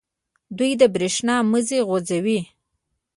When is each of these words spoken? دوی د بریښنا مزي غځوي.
دوی 0.57 0.71
د 0.81 0.83
بریښنا 0.93 1.35
مزي 1.51 1.79
غځوي. 1.89 2.39